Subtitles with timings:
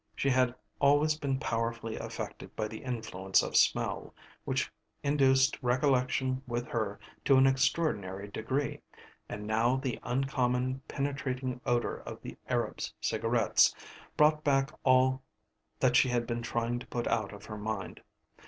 [0.15, 4.71] She had always been powerfully affected by the influence of smell, which
[5.03, 8.81] induced recollection with her to an extraordinary degree,
[9.29, 13.75] and now the uncommon penetrating odour of the Arab's cigarettes
[14.17, 15.21] brought back all
[15.79, 18.01] that she had been trying to put out of her mind.